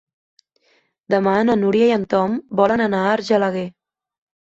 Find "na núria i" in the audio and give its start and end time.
1.51-1.95